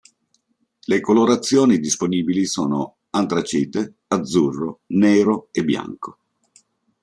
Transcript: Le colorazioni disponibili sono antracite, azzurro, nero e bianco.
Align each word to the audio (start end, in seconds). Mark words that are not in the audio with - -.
Le 0.87 0.99
colorazioni 0.99 1.77
disponibili 1.77 2.47
sono 2.47 2.95
antracite, 3.11 3.97
azzurro, 4.07 4.79
nero 4.95 5.49
e 5.51 5.63
bianco. 5.63 6.17